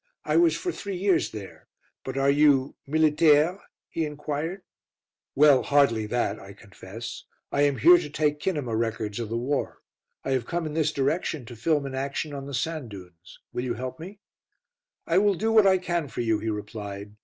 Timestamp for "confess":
6.53-7.25